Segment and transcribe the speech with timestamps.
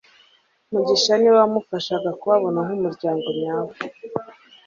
[0.71, 3.75] Mugisha niwe wamufashaga kubabona nkumuryango nyawe,